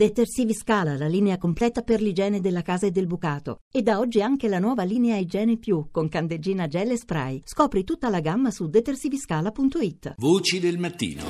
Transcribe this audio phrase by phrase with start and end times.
[0.00, 3.58] Detersivi Scala, la linea completa per l'igiene della casa e del bucato.
[3.70, 7.42] E da oggi anche la nuova linea Igiene Più con candeggina gel e spray.
[7.44, 10.14] Scopri tutta la gamma su detersiviscala.it.
[10.16, 11.22] Voci del mattino.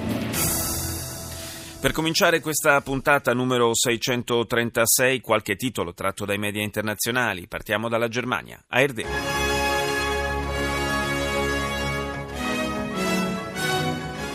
[1.80, 7.48] Per cominciare questa puntata numero 636, qualche titolo tratto dai media internazionali.
[7.48, 8.62] Partiamo dalla Germania.
[8.68, 9.05] ARD.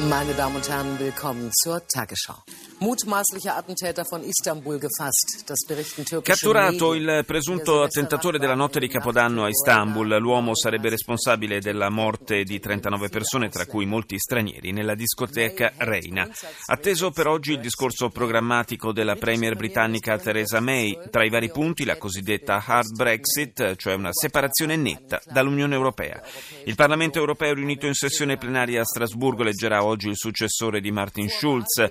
[0.09, 2.43] Meine Damen und Herren, willkommen zur Tagesschau.
[2.77, 5.47] Mutmaßlicher Attentäter von Istanbul gefasst.
[5.47, 10.17] Das berichten türkische Catturato il presunto attentatore della notte di Capodanno a Istanbul.
[10.20, 16.27] L'uomo sarebbe responsabile della morte di 39 persone, tra cui molti stranieri, nella discoteca Reina.
[16.66, 20.99] Atteso per oggi il discorso programmatico della premier britannica Theresa May.
[21.09, 26.21] Tra i vari punti la cosiddetta hard Brexit, cioè una separazione netta dall'Unione Europea.
[26.66, 31.30] Il Parlamento europeo riunito in sessione plenaria a Strasburgo leggerà oggi il successore di Martin
[31.30, 31.89] Schulz.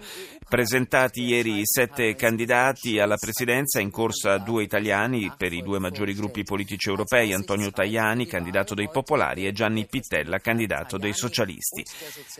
[0.85, 6.43] Presentati ieri sette candidati alla presidenza, in corsa due italiani per i due maggiori gruppi
[6.43, 11.83] politici europei, Antonio Tajani, candidato dei Popolari, e Gianni Pittella, candidato dei Socialisti.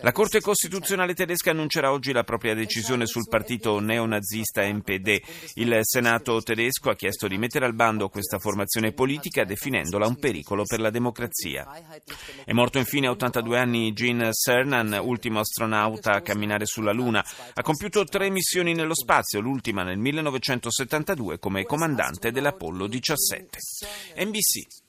[0.03, 5.21] La Corte Costituzionale tedesca annuncerà oggi la propria decisione sul partito neonazista NPD.
[5.55, 10.65] Il Senato tedesco ha chiesto di mettere al bando questa formazione politica definendola un pericolo
[10.65, 11.67] per la democrazia.
[12.45, 17.25] È morto infine a 82 anni Gene Cernan, ultimo astronauta a camminare sulla Luna.
[17.55, 23.59] Ha compiuto tre missioni nello spazio, l'ultima nel 1972 come comandante dell'Apollo 17.
[24.19, 24.84] NBC.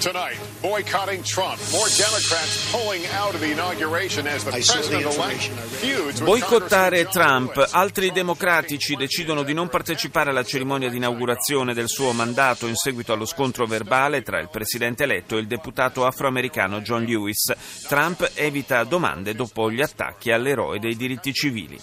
[0.00, 1.58] Tonight, boycotting Trump.
[1.70, 7.56] More Democrats pulling out of the inauguration as the president-elect Boicottare Trump.
[7.70, 13.12] Altri democratici decidono di non partecipare alla cerimonia di inaugurazione del suo mandato in seguito
[13.12, 17.52] allo scontro verbale tra il presidente eletto e il deputato afroamericano John Lewis.
[17.88, 21.80] Trump evita domande dopo gli attacchi all'eroe dei diritti civili.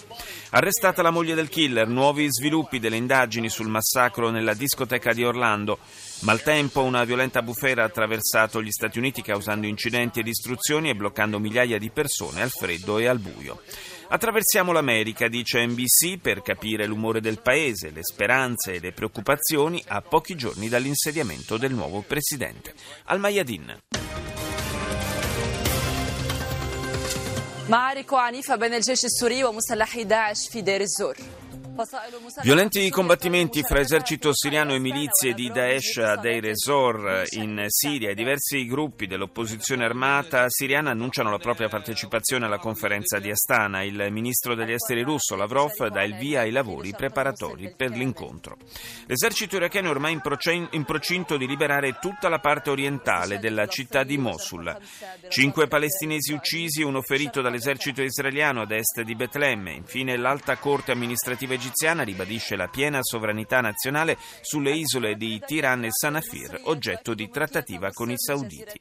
[0.52, 5.80] Arrestata la moglie del killer, nuovi sviluppi delle indagini sul massacro nella discoteca di Orlando.
[6.21, 11.39] Maltempo, una violenta bufera ha attraversato gli Stati Uniti causando incidenti e distruzioni e bloccando
[11.39, 13.61] migliaia di persone al freddo e al buio.
[14.09, 20.01] Attraversiamo l'America, dice NBC, per capire l'umore del paese, le speranze e le preoccupazioni a
[20.01, 22.75] pochi giorni dall'insediamento del nuovo presidente.
[23.05, 23.79] Al Mayadin.
[27.69, 31.17] معارك عنيفة بين الجيش السوري ومسلحي داعش في دير الزور
[32.44, 38.14] Violenti combattimenti fra esercito siriano e milizie di Daesh a Deir ez-Zor in Siria e
[38.14, 43.84] diversi gruppi dell'opposizione armata siriana annunciano la propria partecipazione alla conferenza di Astana.
[43.84, 48.58] Il ministro degli esteri russo Lavrov dà il via ai lavori preparatori per l'incontro.
[49.06, 54.18] L'esercito iracheno è ormai in, procinto di liberare tutta la parte orientale della città di
[54.18, 54.76] Mosul.
[55.30, 59.72] Cinque palestinesi uccisi uno ferito dall'esercito israeliano ad est di Betlemme.
[59.72, 65.90] Infine l'alta corte amministrativa egiziana ribadisce la piena sovranità nazionale sulle isole di Tiran e
[65.92, 68.80] Sanafir, oggetto di trattativa con i sauditi.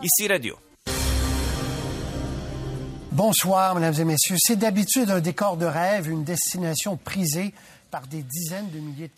[0.00, 0.60] Issi Radio.
[3.10, 4.38] Bonsoir, mesdames et messieurs.
[4.38, 7.52] C'est d'habitude un décor de rêve, une destination prisée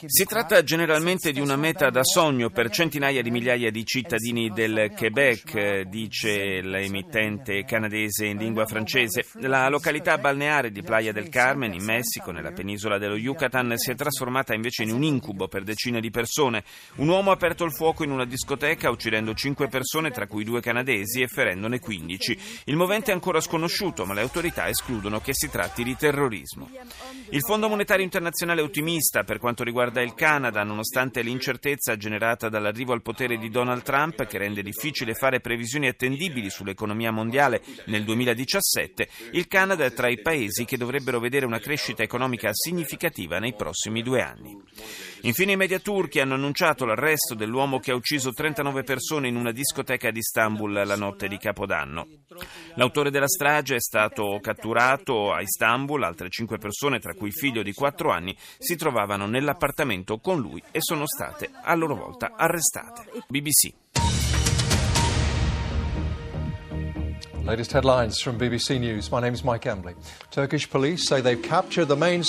[0.07, 4.91] Si tratta generalmente di una meta da sogno per centinaia di migliaia di cittadini del
[4.97, 9.27] Quebec, eh, dice l'emittente canadese in lingua francese.
[9.35, 13.95] La località balneare di Playa del Carmen, in Messico, nella penisola dello Yucatan, si è
[13.95, 16.65] trasformata invece in un incubo per decine di persone.
[16.97, 20.61] Un uomo ha aperto il fuoco in una discoteca, uccidendo cinque persone, tra cui due
[20.61, 22.39] canadesi, e ferendone 15.
[22.65, 26.69] Il movente è ancora sconosciuto, ma le autorità escludono che si tratti di terrorismo.
[27.31, 33.03] Il Fondo Monetario Internazionale ottimista per quanto riguarda il Canada, nonostante l'incertezza generata dall'arrivo al
[33.03, 39.47] potere di Donald Trump, che rende difficile fare previsioni attendibili sull'economia mondiale nel 2017, il
[39.47, 44.23] Canada è tra i paesi che dovrebbero vedere una crescita economica significativa nei prossimi due
[44.23, 44.61] anni.
[45.25, 49.53] Infine i media turchi hanno annunciato l'arresto dell'uomo che ha ucciso 39 persone in una
[49.53, 52.07] discoteca di Istanbul la notte di Capodanno.
[52.75, 57.63] L'autore della strage è stato catturato a Istanbul, altre cinque persone, tra cui il figlio
[57.63, 63.25] di 4 anni, si trovavano nell'appartamento con lui e sono state a loro volta arrestate.
[63.27, 63.84] BBC.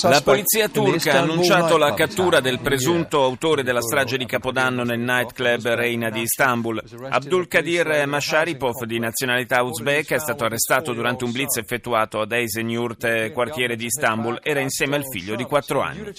[0.10, 5.00] La polizia turca ha annunciato la cattura del presunto autore della strage di Capodanno nel
[5.00, 6.84] nightclub Reina di Istanbul.
[7.10, 13.32] Abdul Kadir Masharipov, di nazionalità uzbeka, è stato arrestato durante un blitz effettuato ad Eisenyurt,
[13.32, 14.40] quartiere di Istanbul.
[14.44, 16.12] Era insieme al figlio di quattro anni.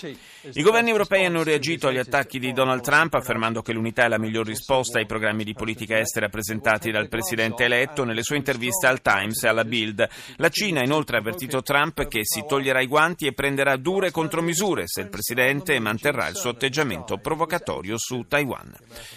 [0.55, 4.19] I governi europei hanno reagito agli attacchi di Donald Trump affermando che l'unità è la
[4.19, 8.03] miglior risposta ai programmi di politica estera presentati dal presidente eletto.
[8.03, 10.09] Nelle sue interviste Capital Times e alla Bild.
[10.37, 14.85] La Cina ha inoltre avvertito Trump che si toglierà i guanti e prenderà dure contromisure
[14.87, 18.73] se il presidente manterrà il suo atteggiamento provocatorio su Taiwan.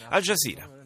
[0.09, 0.78] Al Jazeera.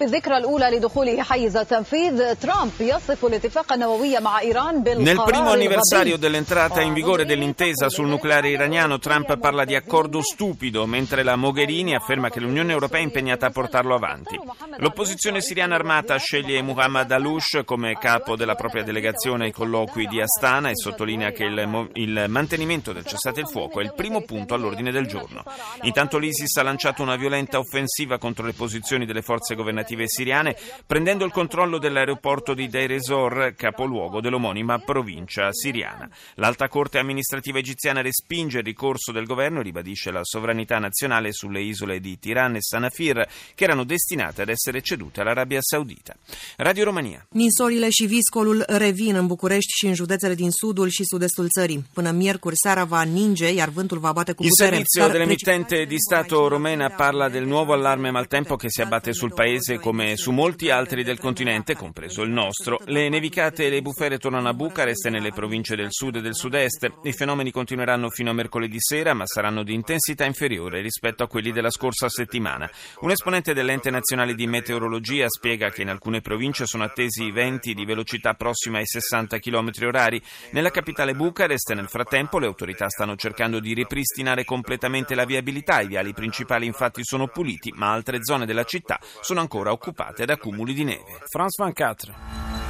[0.00, 5.50] في الذكرى الأولى لدخوله حيز التنفيذ ترامب يصف الاتفاق النووي مع إيران بالقرار Nel primo
[5.50, 11.36] anniversario dell'entrata in vigore dell'intesa sul nucleare iraniano, Trump parla di accordo stupido, mentre la
[11.36, 14.38] Mogherini afferma che l'Unione Europea è impegnata a portarlo avanti.
[14.78, 20.68] L'opposizione siriana armata sceglie Muhammad Aloush come capo della propria delegazione ai colloqui di Astana
[20.68, 24.92] e sottolinea che il, il mantenimento del cessate il fuoco è il primo punto all'ordine
[24.92, 25.42] del giorno.
[25.82, 30.55] Intanto l'ISIS ha lanciato una violenta offensiva contro le posizioni delle forze governative governative siriane,
[30.85, 36.09] prendendo il controllo dell'aeroporto di Deir ez-Zor, capoluogo dell'omonima provincia siriana.
[36.35, 41.61] L'alta corte amministrativa egiziana respinge il ricorso del governo e ribadisce la sovranità nazionale sulle
[41.61, 46.15] isole di Tiran e Sanafir, che erano destinate ad essere cedute all'Arabia Saudita.
[46.57, 47.25] Radio Romania.
[47.31, 51.85] Ninsorile și viscolul revin în București și în județele din sudul și sud-estul țării.
[51.93, 54.77] Până miercuri seara va ninge, iar vântul va bate cu putere.
[54.77, 59.33] Il servizio dell'emittente di Stato romena parla del nuovo allarme maltempo che si abbatte sul
[59.33, 62.79] paese come su molti altri del continente, compreso il nostro.
[62.85, 66.35] Le nevicate e le bufere tornano a Bucarest e nelle province del sud e del
[66.35, 66.99] sud-est.
[67.03, 71.51] I fenomeni continueranno fino a mercoledì sera, ma saranno di intensità inferiore rispetto a quelli
[71.51, 72.69] della scorsa settimana.
[72.99, 77.83] Un esponente dell'ente nazionale di meteorologia spiega che in alcune province sono attesi venti di
[77.83, 80.21] velocità prossima ai 60 km orari.
[80.51, 85.81] Nella capitale Bucarest, nel frattempo, le autorità stanno cercando di ripristinare completamente la viabilità.
[85.81, 90.37] I viali principali infatti sono puliti, ma altre zone della città sono ancora occupate da
[90.37, 91.21] cumuli di neve.
[91.29, 92.60] France 24.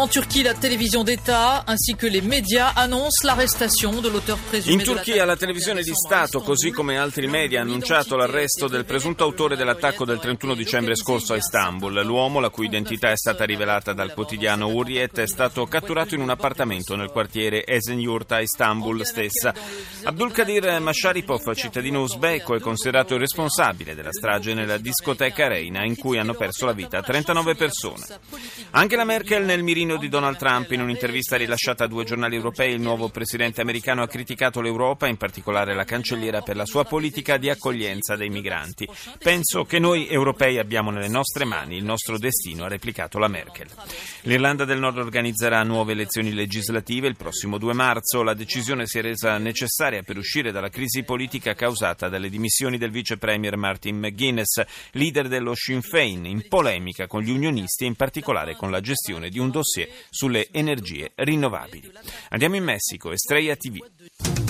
[0.00, 4.84] En Turchia la télévision d'État ainsi que les médias annoncent l'arrestation de l'auteur présumé In
[4.84, 9.56] Turchia la televisione di Stato, così come altri media, ha annunciato l'arresto del presunto autore
[9.56, 12.00] dell'attacco del 31 dicembre scorso a Istanbul.
[12.04, 16.30] L'uomo, la cui identità è stata rivelata dal quotidiano Hurriyet, è stato catturato in un
[16.30, 19.52] appartamento nel quartiere Esenyurt a Istanbul stessa.
[20.04, 26.18] Abdulkadir Masharipov, cittadino uzbeko, è considerato il responsabile della strage nella discoteca Reina in cui
[26.18, 28.06] hanno perso la vita 39 persone.
[28.70, 30.70] Anche la Merkel nel mirino di Donald Trump.
[30.72, 35.16] In un'intervista rilasciata a due giornali europei, il nuovo presidente americano ha criticato l'Europa, in
[35.16, 38.88] particolare la cancelliera, per la sua politica di accoglienza dei migranti.
[39.18, 43.68] Penso che noi europei abbiamo nelle nostre mani il nostro destino, ha replicato la Merkel.
[44.22, 48.22] L'Irlanda del Nord organizzerà nuove elezioni legislative il prossimo 2 marzo.
[48.22, 52.90] La decisione si è resa necessaria per uscire dalla crisi politica causata dalle dimissioni del
[52.90, 57.94] vice premier Martin McGuinness, leader dello Sinn Féin, in polemica con gli unionisti e in
[57.94, 59.77] particolare con la gestione di un dossier
[60.08, 61.92] sulle energie rinnovabili.
[62.30, 64.47] Andiamo in Messico, Estrella TV.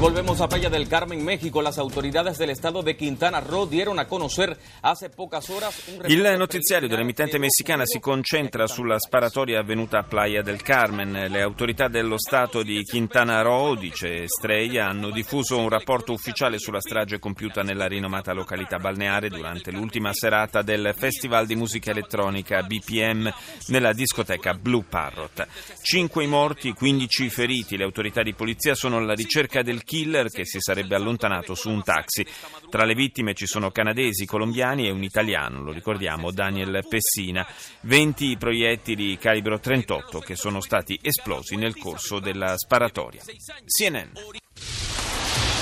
[0.00, 1.60] Volvemos a Playa del Carmen, México.
[1.60, 6.22] Las autoridades del estado de Quintana Roo dieron a conocer hace pocas horas un Il
[6.38, 11.26] notiziario dell'emittente messicana si concentra sulla sparatoria avvenuta a Playa del Carmen.
[11.28, 16.80] Le autorità dello stato di Quintana Roo, dice Estrella, hanno diffuso un rapporto ufficiale sulla
[16.80, 23.30] strage compiuta nella rinomata località balneare durante l'ultima serata del Festival di musica elettronica BPM
[23.66, 25.46] nella discoteca Blue Parrot.
[25.82, 27.76] Cinque i morti, 15 i feriti.
[27.76, 31.82] Le autorità di polizia sono alla ricerca del killer che si sarebbe allontanato su un
[31.82, 32.24] taxi.
[32.68, 37.44] Tra le vittime ci sono canadesi, colombiani e un italiano, lo ricordiamo, Daniel Pessina.
[37.80, 43.22] 20 proiettili calibro 38 che sono stati esplosi nel corso della sparatoria.
[43.66, 44.79] CNN.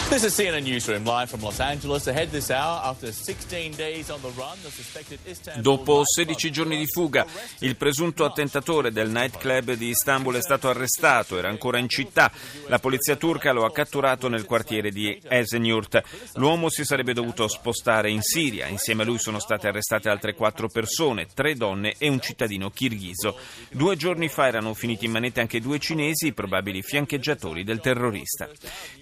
[0.09, 2.07] This is CNN Newsroom live from Los Angeles.
[2.07, 5.62] Ahead this hour, after 16 days on the run, the suspected Istanbul...
[5.62, 7.27] Dopo 16 giorni di fuga,
[7.59, 12.33] il presunto attentatore del nightclub di Istanbul è stato arrestato, era ancora in città.
[12.69, 16.00] La polizia turca lo ha catturato nel quartiere di Esenyurt.
[16.37, 18.67] L'uomo si sarebbe dovuto spostare in Siria.
[18.67, 23.38] Insieme a lui sono state arrestate altre quattro persone, tre donne e un cittadino kirghizo.
[23.73, 28.49] Due giorni fa erano finiti in manette anche due cinesi, probabili fiancheggiatori del terrorista.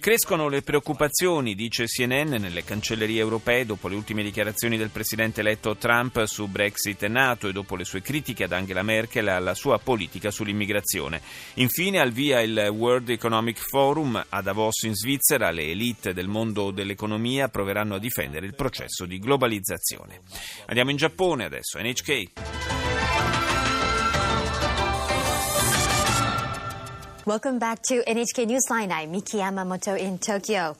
[0.01, 5.41] Crescono le preoccupazioni preoccupazioni, dice CNN, nelle cancellerie europee dopo le ultime dichiarazioni del presidente
[5.41, 9.31] eletto Trump su Brexit e NATO e dopo le sue critiche ad Angela Merkel e
[9.31, 11.21] alla sua politica sull'immigrazione.
[11.55, 16.71] Infine, al via il World Economic Forum a Davos in Svizzera, le elite del mondo
[16.71, 20.21] dell'economia proveranno a difendere il processo di globalizzazione.
[20.65, 22.31] Andiamo in Giappone adesso, NHK.
[27.23, 28.89] Welcome back to NHK Newsline.
[28.89, 30.77] I'm Miki Yamamoto in Tokyo.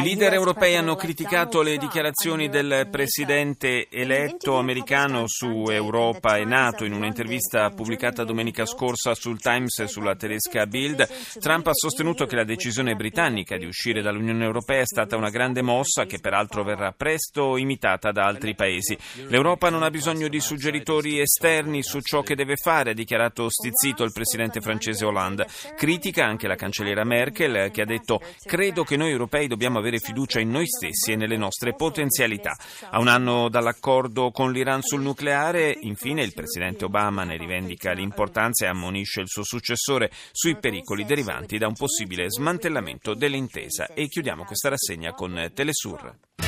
[0.00, 6.84] I leader europei hanno criticato le dichiarazioni del presidente eletto americano su Europa e NATO.
[6.84, 12.36] In un'intervista pubblicata domenica scorsa sul Times e sulla tedesca Bild, Trump ha sostenuto che
[12.36, 16.92] la decisione britannica di uscire dall'Unione Europea è stata una grande mossa che peraltro verrà
[16.92, 18.96] presto imitata da altri paesi.
[19.28, 24.02] L'Europa non ha bisogno di suggeritori esterni su ciò che deve fare, ha dichiarato stizzito
[24.02, 25.46] il presidente francese Hollande.
[25.76, 30.40] Critica anche la cancelliera Merkel che ha detto credo che noi europei dobbiamo avere fiducia
[30.40, 32.56] in noi stessi e nelle nostre potenzialità.
[32.90, 38.66] A un anno dall'accordo con l'Iran sul nucleare, infine il presidente Obama ne rivendica l'importanza
[38.66, 43.88] e ammonisce il suo successore sui pericoli derivanti da un possibile smantellamento dell'intesa.
[43.94, 46.43] E chiudiamo questa rassegna con Telesur.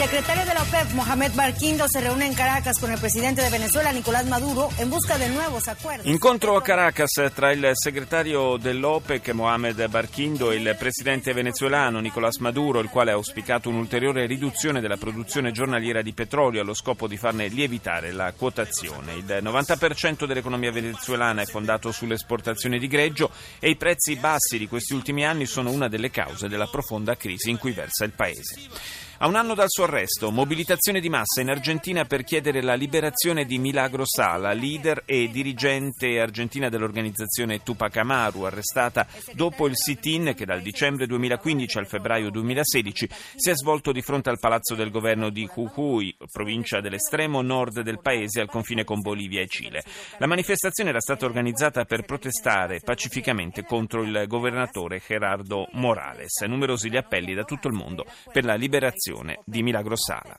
[0.00, 3.92] Secretario de la OPEP, Mohamed Barquindo, se reúne en Caracas con el presidente de Venezuela,
[3.92, 6.06] Nicolás Maduro, en busca de nuevos acuerdos.
[6.06, 12.80] Incontro a Caracas tra il segretario dell'OPEC, Mohamed Barquindo, e il presidente venezuelano, Nicolás Maduro,
[12.80, 17.48] il quale ha auspicato un'ulteriore riduzione della produzione giornaliera di petrolio allo scopo di farne
[17.48, 19.16] lievitare la quotazione.
[19.16, 24.94] Il 90% dell'economia venezuelana è fondato sull'esportazione di greggio e i prezzi bassi di questi
[24.94, 29.08] ultimi anni sono una delle cause della profonda crisi in cui versa il paese.
[29.22, 33.44] A un anno dal suo arresto, mobilitazione di massa in Argentina per chiedere la liberazione
[33.44, 40.46] di Milagro Sala, leader e dirigente argentina dell'organizzazione Tupac Amaru, arrestata dopo il sit-in che
[40.46, 45.28] dal dicembre 2015 al febbraio 2016 si è svolto di fronte al palazzo del governo
[45.28, 49.84] di Jujuy, provincia dell'estremo nord del paese al confine con Bolivia e Cile.
[50.16, 56.40] La manifestazione era stata organizzata per protestare pacificamente contro il governatore Gerardo Morales.
[56.40, 59.08] Numerosi gli appelli da tutto il mondo per la liberazione
[59.44, 60.38] di Milagro Sala.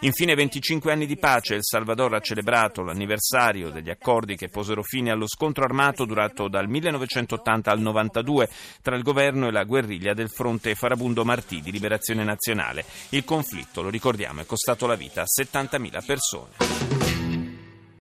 [0.00, 5.10] Infine 25 anni di pace, El Salvador ha celebrato l'anniversario degli accordi che posero fine
[5.10, 8.48] allo scontro armato durato dal 1980 al 92
[8.82, 12.84] tra il governo e la guerriglia del fronte Farabundo Martì di Liberazione Nazionale.
[13.10, 17.03] Il conflitto, lo ricordiamo, è costato la vita a 70.000 persone.